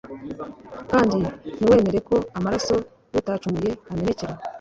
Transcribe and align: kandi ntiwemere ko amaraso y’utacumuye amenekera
kandi 0.91 1.13
ntiwemere 1.57 1.99
ko 2.09 2.15
amaraso 2.37 2.75
y’utacumuye 3.13 3.71
amenekera 3.91 4.33